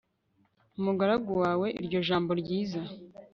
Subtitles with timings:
[0.77, 2.81] umugaragu wawe iryo jambo ryiza